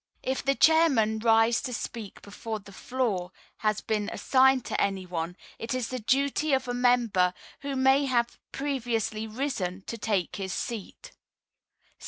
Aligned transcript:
If 0.23 0.43
the 0.43 0.55
Chairman 0.55 1.19
rise 1.19 1.61
to 1.61 1.71
speak 1.75 2.23
before 2.23 2.57
the 2.57 2.71
floor 2.73 3.31
has 3.57 3.81
been 3.81 4.09
assigned 4.09 4.65
to 4.65 4.81
any 4.81 5.05
one, 5.05 5.37
it 5.59 5.75
is 5.75 5.89
the 5.89 5.99
duty 5.99 6.53
of 6.53 6.67
a 6.67 6.73
member 6.73 7.35
who 7.59 7.75
may 7.75 8.05
have 8.05 8.39
previously 8.51 9.27
risen 9.27 9.83
to 9.83 9.99
take 9.99 10.37
his 10.37 10.53
seat. 10.53 11.11